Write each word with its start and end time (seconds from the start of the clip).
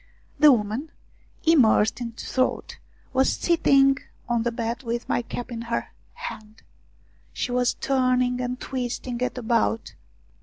The 0.39 0.51
woman, 0.51 0.89
immersed 1.43 2.01
in 2.01 2.13
thought, 2.13 2.79
was 3.13 3.33
sitting 3.33 3.99
on 4.27 4.41
the 4.41 4.51
bed 4.51 4.81
with 4.81 5.07
my 5.07 5.21
cap 5.21 5.51
in 5.51 5.61
her 5.61 5.91
hand. 6.13 6.63
She 7.33 7.51
was 7.51 7.75
turning 7.75 8.41
and 8.41 8.59
twisting 8.59 9.21
it 9.21 9.37
about. 9.37 9.93